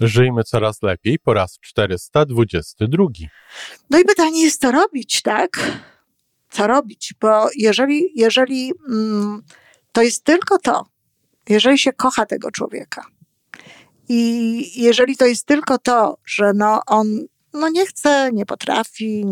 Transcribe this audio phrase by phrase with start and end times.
[0.00, 3.04] Żyjmy coraz lepiej po raz 422.
[3.90, 5.80] No i pytanie jest, co robić, tak?
[6.50, 7.14] Co robić?
[7.20, 9.42] Bo jeżeli, jeżeli mm,
[9.92, 10.86] to jest tylko to,
[11.48, 13.04] jeżeli się kocha tego człowieka
[14.08, 19.24] i jeżeli to jest tylko to, że no on no nie chce, nie potrafi,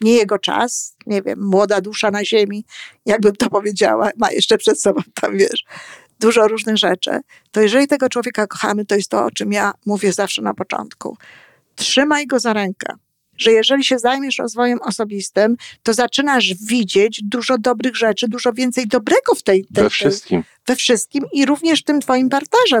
[0.00, 2.64] nie jego czas, nie wiem, młoda dusza na ziemi,
[3.06, 5.64] jakbym to powiedziała, ma jeszcze przed sobą tam, wiesz,
[6.20, 7.20] dużo różnych rzeczy,
[7.50, 11.16] to jeżeli tego człowieka kochamy, to jest to, o czym ja mówię zawsze na początku.
[11.76, 12.94] Trzymaj go za rękę.
[13.36, 19.34] Że jeżeli się zajmiesz rozwojem osobistym, to zaczynasz widzieć dużo dobrych rzeczy, dużo więcej dobrego
[19.34, 19.64] w tej.
[19.64, 20.42] tej we wszystkim.
[20.42, 22.80] Tej, we wszystkim i również w tym twoim partnerze.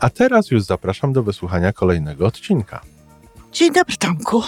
[0.00, 2.80] a teraz już zapraszam do wysłuchania kolejnego odcinka.
[3.52, 4.42] Dzień dobry, Tomku.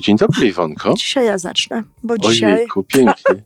[0.00, 0.94] Dzień dobry, Iwonko.
[0.94, 2.54] Dzisiaj ja zacznę, bo dzisiaj...
[2.54, 3.14] Ojejku, pięknie.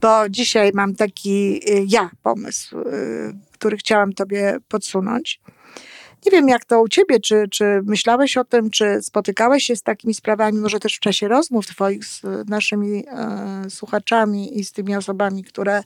[0.00, 5.40] Tak, bo dzisiaj mam taki y, ja pomysł, y, który chciałam tobie podsunąć.
[6.26, 9.82] Nie wiem, jak to u ciebie, czy, czy myślałeś o tym, czy spotykałeś się z
[9.82, 14.96] takimi sprawami, może też w czasie rozmów twoich z naszymi e, słuchaczami i z tymi
[14.96, 15.82] osobami, które,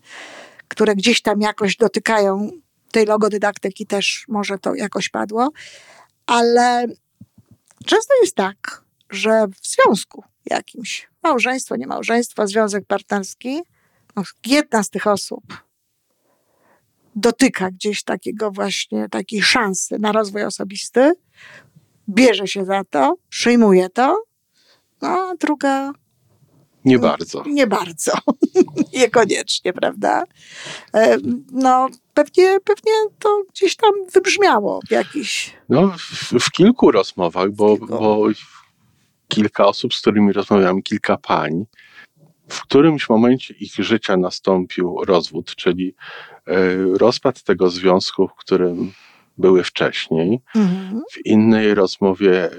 [0.69, 2.51] które gdzieś tam jakoś dotykają
[2.97, 5.51] tej logodydaktyki też może to jakoś padło,
[6.27, 6.87] ale
[7.87, 13.61] często jest tak, że w związku jakimś, małżeństwo, nie małżeństwo, związek partnerski,
[14.17, 15.43] no, jedna z tych osób
[17.17, 21.13] dotyka gdzieś takiego właśnie, takiej szansy na rozwój osobisty,
[22.09, 24.23] bierze się za to, przyjmuje to,
[25.03, 25.93] no a druga
[26.85, 27.43] nie bardzo.
[27.47, 28.13] Nie bardzo.
[28.95, 30.25] Niekoniecznie, prawda?
[31.53, 35.57] No, pewnie, pewnie to gdzieś tam wybrzmiało w jakiś.
[35.69, 37.87] No, w, w kilku rozmowach, bo, kilku.
[37.87, 38.27] bo
[39.29, 41.67] kilka osób, z którymi rozmawiałem, kilka pań,
[42.49, 45.95] w którymś momencie ich życia nastąpił rozwód, czyli
[46.47, 46.55] e,
[46.99, 48.93] rozpad tego związku, w którym
[49.39, 50.41] były wcześniej.
[50.55, 51.03] Mhm.
[51.13, 52.57] W innej rozmowie e,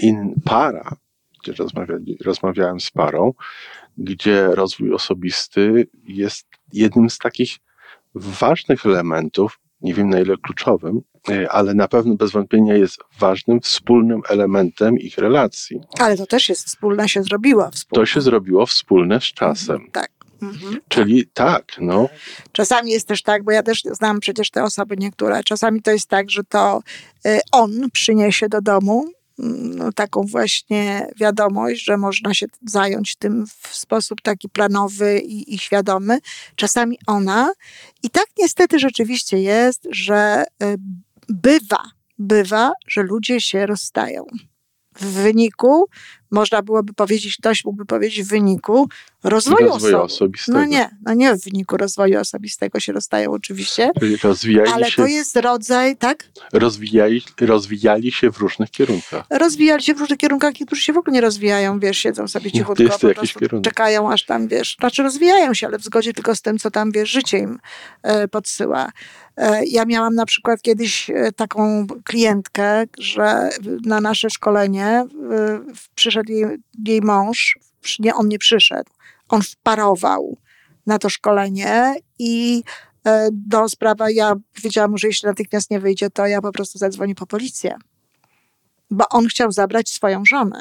[0.00, 0.96] in, para
[1.42, 1.54] gdzie
[2.24, 3.34] rozmawiałem z parą,
[3.98, 7.58] gdzie rozwój osobisty jest jednym z takich
[8.14, 13.60] ważnych elementów, nie wiem na ile kluczowym, e, ale na pewno bez wątpienia jest ważnym,
[13.60, 15.80] wspólnym elementem ich relacji.
[15.98, 18.02] Ale to też jest wspólne, się zrobiło wspólne.
[18.02, 19.76] To się zrobiło wspólne z czasem.
[19.76, 20.10] Mhm, tak.
[20.42, 21.64] Mhm, Czyli tak.
[21.80, 22.08] no.
[22.52, 26.08] Czasami jest też tak, bo ja też znam przecież te osoby niektóre, czasami to jest
[26.08, 26.82] tak, że to
[27.26, 29.08] y, on przyniesie do domu
[29.76, 35.58] no, taką właśnie wiadomość, że można się zająć tym w sposób taki planowy i, i
[35.58, 36.18] świadomy.
[36.56, 37.52] Czasami ona.
[38.02, 40.76] I tak niestety rzeczywiście jest, że y,
[41.28, 41.82] bywa,
[42.18, 44.24] bywa, że ludzie się rozstają.
[44.96, 45.84] W wyniku
[46.30, 48.88] można byłoby powiedzieć, ktoś mógłby powiedzieć w wyniku
[49.24, 50.58] rozwoju, rozwoju osobistego.
[50.58, 53.90] No nie, no nie w wyniku rozwoju osobistego się rozstają oczywiście,
[54.22, 56.24] rozwijali ale się, to jest rodzaj, tak?
[56.52, 59.24] Rozwijali, rozwijali się w różnych kierunkach.
[59.30, 62.82] Rozwijali się w różnych kierunkach, niektórzy się w ogóle nie rozwijają, wiesz, siedzą sobie cichutko,
[62.82, 63.64] jest po prostu kierunek.
[63.64, 66.92] czekają aż tam, wiesz, znaczy rozwijają się, ale w zgodzie tylko z tym, co tam,
[66.92, 67.58] wiesz, życie im
[68.02, 68.90] e, podsyła.
[69.40, 73.50] E, ja miałam na przykład kiedyś e, taką klientkę, że
[73.84, 75.06] na nasze szkolenie e,
[75.94, 77.58] przyszedł przyszedł jej, jej mąż,
[77.98, 78.90] nie, on nie przyszedł,
[79.28, 80.36] on wparował
[80.86, 82.62] na to szkolenie i
[83.04, 87.14] e, do sprawa, ja powiedziałam że jeśli natychmiast nie wyjdzie, to ja po prostu zadzwonię
[87.14, 87.74] po policję.
[88.90, 90.60] Bo on chciał zabrać swoją żonę.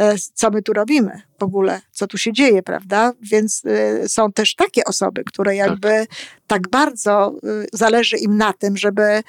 [0.00, 3.12] E, co my tu robimy w ogóle, co tu się dzieje, prawda?
[3.22, 5.56] Więc y, są też takie osoby, które tak.
[5.56, 6.08] jakby tak.
[6.46, 9.22] tak, bardzo y, zależy im na tym, żeby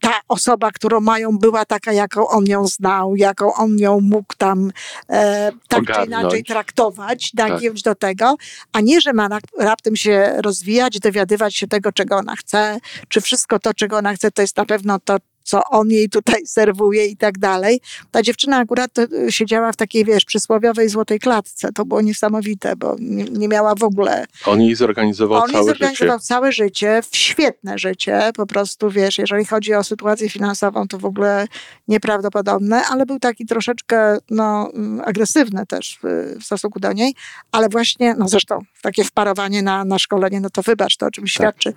[0.00, 4.72] ta osoba, którą mają, była taka, jaką on ją znał, jaką on ją mógł tam
[5.10, 6.08] e, tak Ogarnąć.
[6.08, 7.94] czy inaczej traktować, nagiąć tak.
[7.94, 8.36] do tego,
[8.72, 9.28] a nie, że ma
[9.58, 12.78] raptem się rozwijać, dowiadywać się tego, czego ona chce,
[13.08, 15.16] czy wszystko to, czego ona chce, to jest na pewno to,
[15.46, 17.80] co on jej tutaj serwuje i tak dalej.
[18.10, 21.72] Ta dziewczyna akurat e, siedziała w takiej, wiesz, przysłowiowej złotej klatce.
[21.72, 24.26] To było niesamowite, bo nie, nie miała w ogóle...
[24.46, 26.26] On jej zorganizował on całe jej zorganizował życie.
[26.26, 31.46] całe życie, świetne życie, po prostu, wiesz, jeżeli chodzi o sytuację finansową, to w ogóle
[31.88, 37.14] nieprawdopodobne, ale był taki troszeczkę, no, mm, agresywny też w, w stosunku do niej,
[37.52, 41.24] ale właśnie, no zresztą takie wparowanie na, na szkolenie, no to wybacz, to o czym
[41.24, 41.30] tak.
[41.30, 41.72] świadczy.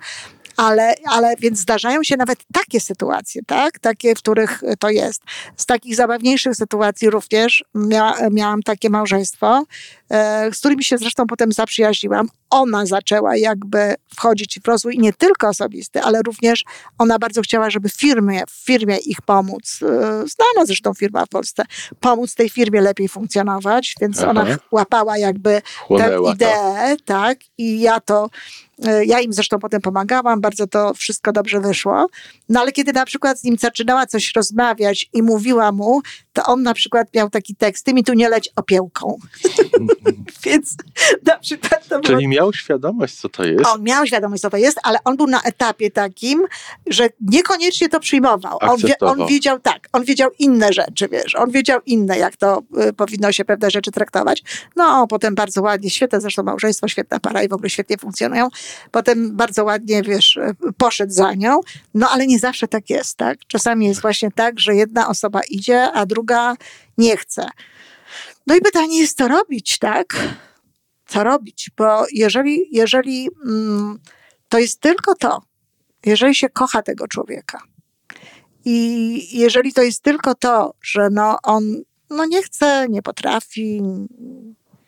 [0.60, 3.78] Ale, ale więc zdarzają się nawet takie sytuacje, tak?
[3.78, 5.22] Takie, w których to jest.
[5.56, 9.64] Z takich zabawniejszych sytuacji również mia, miałam takie małżeństwo,
[10.10, 12.28] e, z którymi się zresztą potem zaprzyjaźniłam.
[12.50, 16.64] Ona zaczęła jakby wchodzić w rozwój nie tylko osobisty, ale również
[16.98, 19.80] ona bardzo chciała, żeby firmie, w firmie ich pomóc.
[19.82, 21.64] E, znana zresztą firma w Polsce,
[22.00, 24.30] pomóc tej firmie lepiej funkcjonować, więc Aha.
[24.30, 25.62] ona łapała jakby
[25.98, 27.04] tę ideę, to.
[27.04, 27.38] tak?
[27.58, 28.30] I ja to
[29.06, 32.06] ja im zresztą potem pomagałam, bardzo to wszystko dobrze wyszło.
[32.48, 36.00] No ale kiedy na przykład z nim zaczynała coś rozmawiać i mówiła mu,
[36.32, 39.18] to on na przykład miał taki tekst, ty mi tu nie leć opiełką.
[40.44, 40.76] Więc
[41.26, 42.28] na przykład to Czyli było...
[42.28, 43.66] miał świadomość, co to jest?
[43.66, 46.46] On miał świadomość, co to jest, ale on był na etapie takim,
[46.86, 48.58] że niekoniecznie to przyjmował.
[48.60, 52.62] On, wie, on wiedział tak, on wiedział inne rzeczy, wiesz, on wiedział inne, jak to
[52.88, 54.42] y, powinno się pewne rzeczy traktować.
[54.76, 58.48] No, potem bardzo ładnie, świetne zresztą małżeństwo, świetna para i w ogóle świetnie funkcjonują.
[58.90, 61.60] Potem bardzo ładnie, wiesz, y, poszedł za nią,
[61.94, 63.38] no ale nie zawsze tak jest, tak?
[63.46, 66.54] Czasami jest właśnie tak, że jedna osoba idzie, a druga
[66.98, 67.46] nie chce.
[68.46, 70.16] No i pytanie jest, co robić, tak?
[71.06, 71.70] Co robić?
[71.76, 73.98] Bo jeżeli, jeżeli mm,
[74.48, 75.42] to jest tylko to,
[76.06, 77.62] jeżeli się kocha tego człowieka
[78.64, 83.82] i jeżeli to jest tylko to, że no on no nie chce, nie potrafi,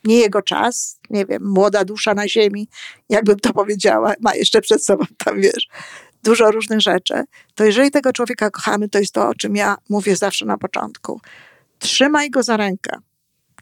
[0.03, 2.67] nie jego czas, nie wiem, młoda dusza na ziemi,
[3.09, 5.67] jakbym to powiedziała, ma jeszcze przed sobą tam, wiesz,
[6.23, 7.23] dużo różnych rzeczy,
[7.55, 11.21] to jeżeli tego człowieka kochamy, to jest to, o czym ja mówię zawsze na początku.
[11.79, 12.97] Trzymaj go za rękę.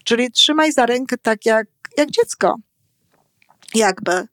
[0.03, 1.67] Czyli trzymaj za rękę tak jak,
[1.97, 2.55] jak dziecko.
[3.73, 4.27] Jakby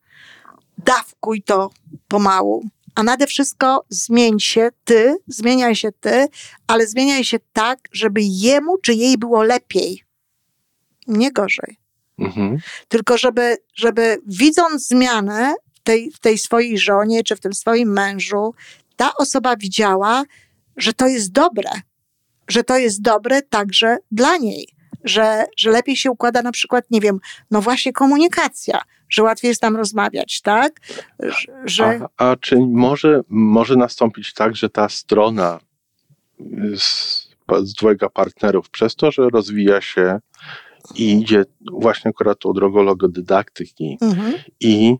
[0.79, 1.71] dawkuj to
[2.09, 2.65] pomału.
[2.95, 6.27] A nade wszystko zmień się ty, zmieniaj się ty,
[6.67, 10.05] ale zmieniaj się tak, żeby jemu czy jej było lepiej.
[11.07, 11.77] Nie gorzej.
[12.19, 12.59] Mhm.
[12.89, 17.93] Tylko żeby, żeby widząc zmianę w tej, w tej swojej żonie czy w tym swoim
[17.93, 18.55] mężu,
[18.97, 20.25] ta osoba widziała,
[20.77, 21.71] że to jest dobre,
[22.49, 24.69] że to jest dobre także dla niej,
[25.05, 27.19] że, że lepiej się układa na przykład, nie wiem,
[27.51, 30.81] no właśnie komunikacja, że łatwiej jest tam rozmawiać, tak?
[31.65, 32.01] Że...
[32.17, 35.61] A, a czy może, może nastąpić tak, że ta strona
[36.77, 37.29] z,
[37.63, 40.21] z dwojga partnerów, przez to, że rozwija się
[40.95, 44.35] i idzie właśnie akurat tą drogą logodydaktyki mhm.
[44.61, 44.97] i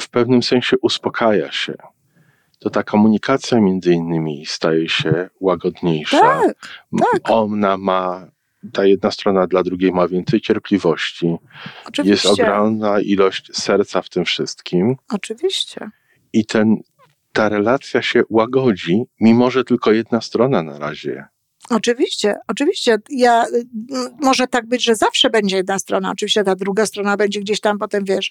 [0.00, 1.74] w pewnym sensie uspokaja się,
[2.58, 6.20] to ta komunikacja między innymi staje się łagodniejsza.
[6.20, 6.56] Tak,
[7.12, 7.30] tak.
[7.30, 8.26] Ona ma,
[8.72, 11.36] ta jedna strona dla drugiej ma więcej cierpliwości.
[11.86, 12.28] Oczywiście.
[12.28, 14.96] Jest ogromna ilość serca w tym wszystkim.
[15.12, 15.90] Oczywiście.
[16.32, 16.76] I ten,
[17.32, 21.24] ta relacja się łagodzi, mimo że tylko jedna strona na razie
[21.70, 22.98] Oczywiście, oczywiście.
[23.10, 23.66] Ja, y,
[24.20, 27.78] może tak być, że zawsze będzie jedna strona, oczywiście ta druga strona będzie gdzieś tam
[27.78, 28.30] potem, wiesz,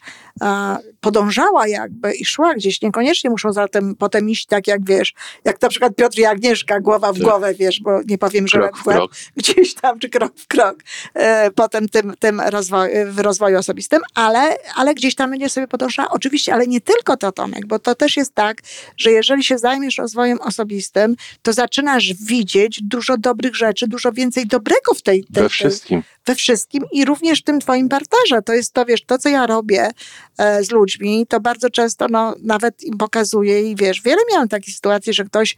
[1.02, 2.82] podążała jakby i szła gdzieś.
[2.82, 5.14] Niekoniecznie muszą zatem potem iść tak jak, wiesz,
[5.46, 7.24] jak na przykład Piotr i Agnieszka, głowa w tak.
[7.24, 9.12] głowę, wiesz, bo nie powiem, że krok krok.
[9.38, 10.78] gdzieś tam, czy krok w krok,
[11.14, 16.10] e, potem tym, tym rozwoj, w rozwoju osobistym, ale, ale gdzieś tam będzie sobie podążała.
[16.10, 18.62] Oczywiście, ale nie tylko to, Tomek, bo to też jest tak,
[18.98, 24.94] że jeżeli się zajmiesz rozwojem osobistym, to zaczynasz widzieć dużo dobrych rzeczy, dużo więcej dobrego
[24.94, 25.24] w tej...
[25.24, 26.04] tej we wszystkim.
[26.26, 28.42] we wszystkim i również w tym twoim partnerze.
[28.42, 29.92] To jest to, wiesz, to, co ja robię
[30.38, 34.76] e, z ludźmi, to bardzo często no, nawet im pokazuję i wiesz, wiele miałam takich
[34.76, 35.56] sytuacji, że ktoś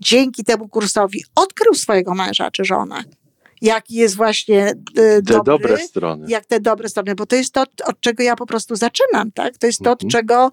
[0.00, 3.04] dzięki temu kursowi odkrył swojego męża czy żonę
[3.62, 6.26] jaki jest właśnie y, te dobry, dobre strony.
[6.28, 9.58] Jak te dobre strony, bo to jest to, od czego ja po prostu zaczynam, tak?
[9.58, 10.10] To jest to, od mhm.
[10.10, 10.50] czego,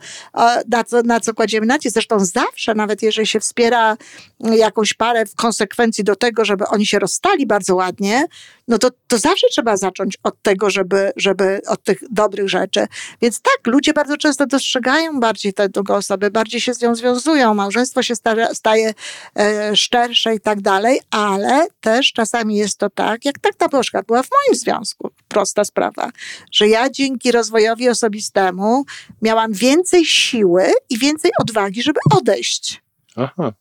[0.67, 1.93] na co, na co kładziemy nacisk.
[1.93, 3.97] Zresztą zawsze, nawet jeżeli się wspiera
[4.39, 8.27] jakąś parę w konsekwencji do tego, żeby oni się rozstali bardzo ładnie,
[8.67, 12.87] no to, to zawsze trzeba zacząć od tego, żeby, żeby od tych dobrych rzeczy.
[13.21, 17.53] Więc tak, ludzie bardzo często dostrzegają bardziej tę drugą osobę, bardziej się z nią związują,
[17.53, 18.93] małżeństwo się staje, staje
[19.39, 24.05] e, szczersze i tak dalej, ale też czasami jest to tak, jak tak na przykład
[24.05, 25.09] była w moim związku.
[25.27, 26.11] Prosta sprawa,
[26.51, 28.85] że ja dzięki rozwojowi osobistemu
[29.21, 32.81] miałam więcej siły i więcej odwagi, żeby odejść.
[33.15, 33.53] Aha.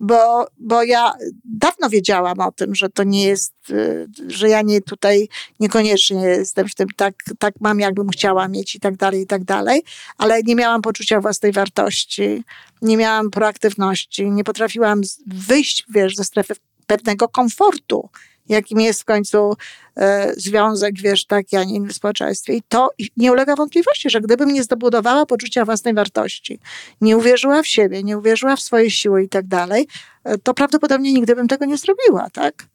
[0.00, 1.12] bo, bo ja
[1.44, 5.28] dawno wiedziałam o tym, że to nie jest, y, że ja nie tutaj
[5.60, 9.44] niekoniecznie jestem w tym, tak, tak mam, jakbym chciała mieć i tak dalej, i tak
[9.44, 9.82] dalej,
[10.18, 12.44] ale nie miałam poczucia własnej wartości,
[12.82, 16.54] nie miałam proaktywności, nie potrafiłam wyjść, wiesz, ze strefy
[16.86, 18.08] pewnego komfortu
[18.48, 19.56] jakim jest w końcu
[19.96, 22.52] e, związek, wiesz, taki, a nie inny w społeczeństwie.
[22.52, 26.58] I to nie ulega wątpliwości, że gdybym nie zdobudowała poczucia własnej wartości,
[27.00, 29.88] nie uwierzyła w siebie, nie uwierzyła w swoje siły i tak dalej,
[30.24, 32.66] e, to prawdopodobnie nigdy bym tego nie zrobiła, tak?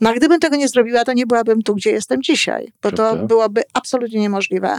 [0.00, 3.16] No a gdybym tego nie zrobiła, to nie byłabym tu, gdzie jestem dzisiaj, bo to
[3.16, 4.78] byłoby absolutnie niemożliwe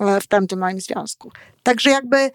[0.00, 1.30] e, w tamtym moim związku.
[1.62, 2.30] Także jakby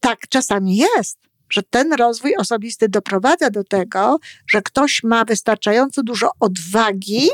[0.00, 1.18] tak czasami jest,
[1.50, 7.28] że ten rozwój osobisty doprowadza do tego, że ktoś ma wystarczająco dużo odwagi,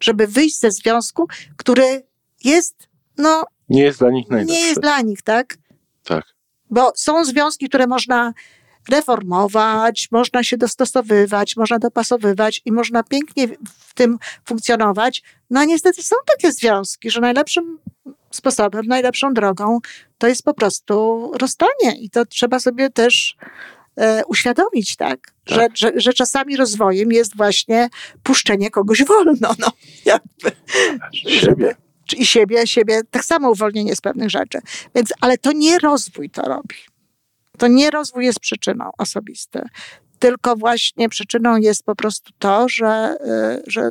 [0.00, 1.26] żeby wyjść ze związku,
[1.56, 2.02] który
[2.44, 3.44] jest, no.
[3.68, 4.54] Nie jest dla nich najlepszy.
[4.54, 5.56] Nie jest dla nich, tak?
[6.04, 6.24] Tak.
[6.70, 8.32] Bo są związki, które można
[8.88, 13.48] reformować, można się dostosowywać, można dopasowywać i można pięknie
[13.88, 15.22] w tym funkcjonować.
[15.50, 17.78] No a niestety są takie związki, że najlepszym
[18.30, 19.78] sposobem, najlepszą drogą
[20.18, 23.36] to jest po prostu rozstanie i to trzeba sobie też
[23.96, 25.20] e, uświadomić, tak?
[25.20, 25.56] tak.
[25.56, 27.88] Że, że, że, czasami rozwojem jest właśnie
[28.22, 29.72] puszczenie kogoś wolno, no,
[30.04, 30.50] jakby.
[31.12, 31.76] Siebie.
[32.16, 34.58] I siebie, siebie, tak samo uwolnienie z pewnych rzeczy.
[34.94, 36.76] Więc, ale to nie rozwój to robi.
[37.58, 39.60] To nie rozwój jest przyczyną osobisty,
[40.18, 43.90] tylko właśnie przyczyną jest po prostu to, że, e, że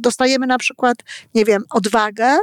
[0.00, 0.98] dostajemy na przykład,
[1.34, 2.38] nie wiem, odwagę,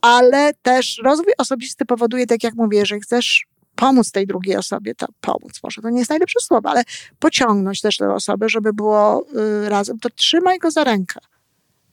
[0.00, 5.06] ale też rozwój osobisty powoduje, tak jak mówię, że chcesz pomóc tej drugiej osobie, to
[5.20, 5.82] pomóc może.
[5.82, 6.82] To nie jest najlepsze słowo, ale
[7.18, 9.26] pociągnąć też tę osobę, żeby było
[9.64, 11.20] y, razem, to trzymaj go za rękę.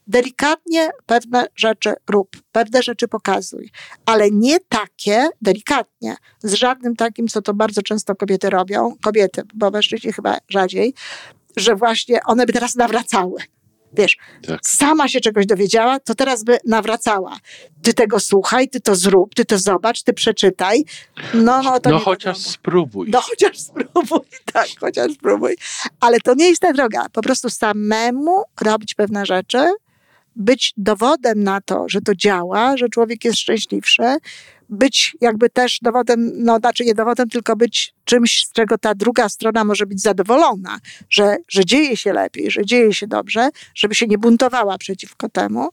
[0.07, 3.72] Delikatnie pewne rzeczy rób, pewne rzeczy pokazuj,
[4.05, 9.72] ale nie takie, delikatnie, z żadnym takim, co to bardzo często kobiety robią, kobiety, bo
[9.72, 10.93] mężczyźni chyba rzadziej,
[11.57, 13.41] że właśnie one by teraz nawracały
[13.93, 14.59] wiesz, tak.
[14.67, 17.38] sama się czegoś dowiedziała, to teraz by nawracała.
[17.81, 20.85] Ty tego słuchaj, ty to zrób, ty to zobacz, ty przeczytaj.
[21.33, 22.53] No, no, to no chociaż wiadomo.
[22.53, 23.09] spróbuj.
[23.09, 24.19] No chociaż spróbuj,
[24.53, 25.55] tak, chociaż spróbuj.
[26.00, 27.05] Ale to nie jest ta droga.
[27.13, 29.67] Po prostu samemu robić pewne rzeczy,
[30.35, 34.17] być dowodem na to, że to działa, że człowiek jest szczęśliwszy,
[34.69, 39.29] być jakby też dowodem, no znaczy nie dowodem, tylko być czymś, z czego ta druga
[39.29, 40.77] strona może być zadowolona,
[41.09, 45.69] że, że dzieje się lepiej, że dzieje się dobrze, żeby się nie buntowała przeciwko temu.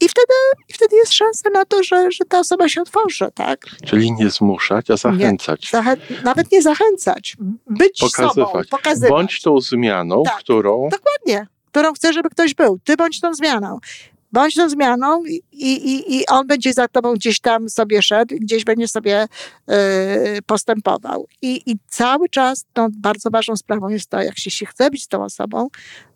[0.00, 0.34] I wtedy,
[0.68, 3.66] i wtedy jest szansa na to, że, że ta osoba się otworzy, tak?
[3.86, 5.72] Czyli nie zmuszać, a zachęcać.
[5.72, 7.36] Nie, nawet nie zachęcać.
[7.66, 8.48] Być pokazywać.
[8.48, 9.10] sobą, pokazywać.
[9.10, 10.88] Bądź tą zmianą, tak, którą...
[10.88, 12.78] Dokładnie którą chcę, żeby ktoś był.
[12.84, 13.78] Ty bądź tą zmianą
[14.32, 18.64] bądź tą zmianą i, i, i on będzie za tobą gdzieś tam sobie szedł, gdzieś
[18.64, 19.24] będzie sobie
[19.70, 21.28] y, postępował.
[21.42, 25.06] I, I cały czas no, bardzo ważną sprawą jest to, jak się, się chce być
[25.06, 25.68] tą osobą,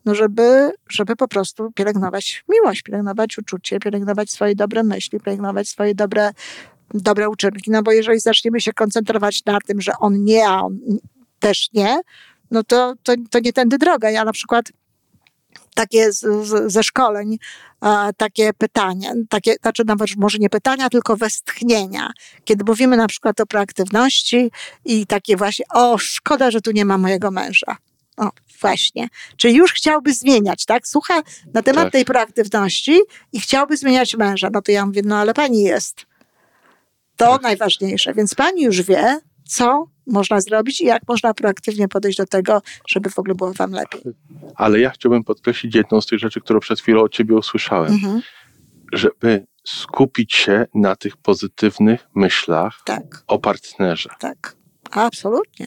[0.04, 5.94] no żeby, żeby po prostu pielęgnować miłość, pielęgnować uczucie, pielęgnować swoje dobre myśli, pielęgnować swoje
[5.94, 6.30] dobre,
[6.94, 7.70] dobre uczynki.
[7.70, 10.78] No bo jeżeli zaczniemy się koncentrować na tym, że on nie, a on
[11.38, 12.00] też nie,
[12.50, 14.10] no to, to, to nie tędy droga.
[14.10, 14.72] Ja na przykład
[15.74, 17.38] takie z, z, ze szkoleń,
[17.82, 22.10] e, takie pytania, takie, znaczy nawet może nie pytania, tylko westchnienia.
[22.44, 24.50] Kiedy mówimy na przykład o proaktywności
[24.84, 27.76] i takie właśnie, o szkoda, że tu nie ma mojego męża.
[28.16, 29.08] O, właśnie.
[29.36, 30.88] Czyli już chciałby zmieniać, tak?
[30.88, 31.22] Słucha
[31.54, 31.92] na temat tak.
[31.92, 33.00] tej proaktywności
[33.32, 34.48] i chciałby zmieniać męża.
[34.52, 36.06] No to ja mówię, no ale pani jest.
[37.16, 37.42] To tak.
[37.42, 38.14] najważniejsze.
[38.14, 43.10] Więc pani już wie, co można zrobić i jak można proaktywnie podejść do tego, żeby
[43.10, 44.02] w ogóle było wam lepiej.
[44.54, 47.92] Ale ja chciałbym podkreślić jedną z tych rzeczy, którą przed chwilą od ciebie usłyszałem.
[47.92, 48.22] Mhm.
[48.92, 53.24] Żeby skupić się na tych pozytywnych myślach tak.
[53.26, 54.10] o partnerze.
[54.18, 54.56] Tak,
[54.90, 55.66] absolutnie.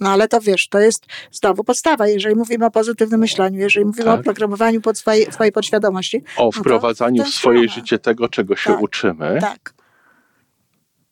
[0.00, 2.08] No ale to wiesz, to jest znowu podstawa.
[2.08, 4.20] Jeżeli mówimy o pozytywnym myśleniu, jeżeli mówimy tak.
[4.20, 6.22] o programowaniu pod swojej, swojej podświadomości.
[6.36, 8.82] O wprowadzaniu no w swoje życie tego, czego się tak.
[8.82, 9.38] uczymy.
[9.40, 9.74] Tak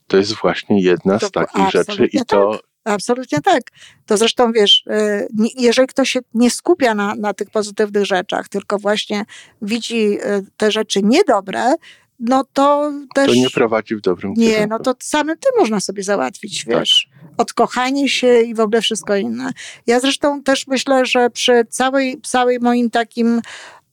[0.07, 2.53] to jest właśnie jedna to, z takich rzeczy i to.
[2.53, 2.61] Tak.
[2.85, 3.63] Absolutnie tak.
[4.07, 5.27] To zresztą wiesz, e,
[5.59, 9.25] jeżeli ktoś się nie skupia na, na tych pozytywnych rzeczach, tylko właśnie
[9.63, 11.75] widzi e, te rzeczy niedobre,
[12.21, 13.27] no to też.
[13.29, 14.61] To nie prowadzi w dobrym kierunku.
[14.61, 16.79] Nie, no to samym tym można sobie załatwić, tak.
[16.79, 17.09] wiesz.
[17.37, 19.51] Odkochanie się i w ogóle wszystko inne.
[19.87, 23.41] Ja zresztą też myślę, że przy całej, całej moim takim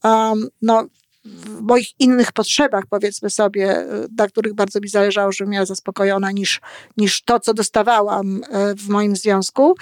[0.04, 0.86] um, no,
[1.24, 3.86] w moich innych potrzebach, powiedzmy sobie,
[4.18, 6.60] na których bardzo mi zależało, żebym miała zaspokojona, niż,
[6.96, 9.74] niż to, co dostawałam e, w moim związku,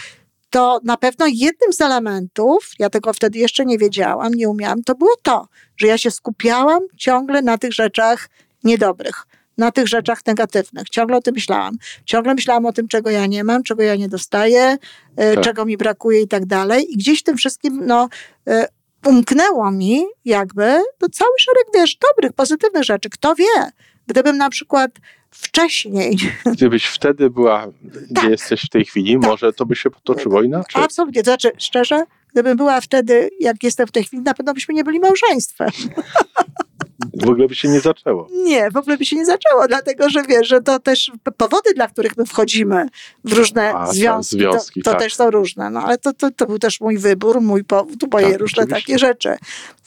[0.50, 4.94] to na pewno jednym z elementów, ja tego wtedy jeszcze nie wiedziałam, nie umiałam, to
[4.94, 8.28] było to, że ja się skupiałam ciągle na tych rzeczach
[8.64, 9.26] niedobrych
[9.58, 10.88] na tych rzeczach negatywnych.
[10.88, 11.76] Ciągle o tym myślałam.
[12.04, 14.76] Ciągle myślałam o tym, czego ja nie mam, czego ja nie dostaję,
[15.16, 15.44] e, tak.
[15.44, 16.92] czego mi brakuje i tak dalej.
[16.92, 18.08] I gdzieś w tym wszystkim, no,
[18.48, 18.68] e,
[19.06, 23.10] umknęło mi jakby no, cały szereg, wiesz, dobrych, pozytywnych rzeczy.
[23.10, 23.72] Kto wie,
[24.06, 24.90] gdybym na przykład
[25.30, 26.16] wcześniej.
[26.56, 28.30] Gdybyś wtedy była, gdzie tak.
[28.30, 29.30] jesteś w tej chwili, tak.
[29.30, 30.82] może to by się potoczyło inaczej.
[30.82, 31.22] Absolutnie.
[31.22, 34.84] To znaczy, szczerze, gdybym była wtedy, jak jestem w tej chwili, na pewno byśmy nie
[34.84, 35.70] byli małżeństwem.
[37.14, 38.28] W ogóle by się nie zaczęło.
[38.32, 41.88] Nie, w ogóle by się nie zaczęło, dlatego że wiesz, że to też powody, dla
[41.88, 42.86] których my wchodzimy
[43.24, 45.02] w różne A, związki, związki, to, to tak.
[45.02, 45.70] też są różne.
[45.70, 48.86] No ale to, to, to był też mój wybór, mój powód, moje tak, różne oczywiście.
[48.86, 49.36] takie rzeczy.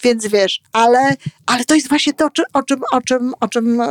[0.03, 1.15] Więc wiesz, ale,
[1.45, 3.85] ale to jest właśnie to, o czym, o czym, o czym yy,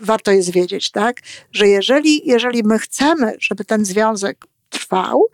[0.00, 1.20] warto jest wiedzieć, tak?
[1.52, 5.24] Że jeżeli, jeżeli my chcemy, żeby ten związek trwał,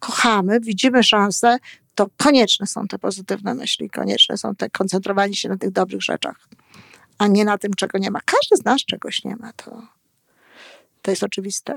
[0.00, 1.58] kochamy, widzimy szansę,
[1.94, 6.48] to konieczne są te pozytywne myśli, konieczne są te koncentrowanie się na tych dobrych rzeczach,
[7.18, 8.20] a nie na tym, czego nie ma.
[8.24, 9.82] Każdy z nas czegoś nie ma, to,
[11.02, 11.74] to jest oczywiste.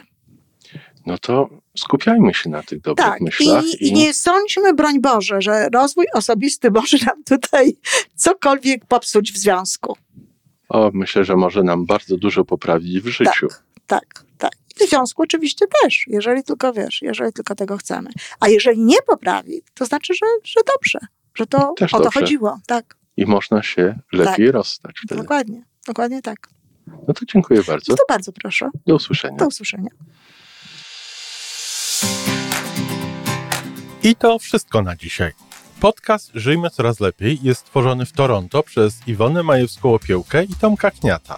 [1.06, 3.66] No to skupiajmy się na tych dobrych tak, myślach.
[3.66, 7.78] I, I nie sądźmy, broń Boże, że rozwój osobisty może nam tutaj
[8.16, 9.98] cokolwiek popsuć w związku.
[10.70, 13.48] O, myślę, że może nam bardzo dużo poprawić w życiu.
[13.48, 14.33] Tak, tak, tak.
[14.86, 18.10] W związku oczywiście też, jeżeli tylko wiesz, jeżeli tylko tego chcemy.
[18.40, 21.00] A jeżeli nie poprawi, to znaczy, że, że dobrze,
[21.36, 22.20] że to też o to dobrze.
[22.20, 22.60] chodziło.
[22.68, 22.96] Tak.
[23.18, 24.56] I można się lepiej tak.
[24.56, 24.96] rozstać.
[25.06, 25.22] Wtedy.
[25.22, 26.48] Dokładnie, dokładnie tak.
[27.08, 27.92] No to dziękuję bardzo.
[27.92, 28.70] No to bardzo proszę.
[28.88, 29.38] Do usłyszenia.
[29.38, 29.90] Do usłyszenia.
[34.04, 35.32] I to wszystko na dzisiaj.
[35.80, 41.38] Podcast Żyjmy Coraz Lepiej jest stworzony w Toronto przez Iwonę Majewską-Opiełkę i Tomka Kniata.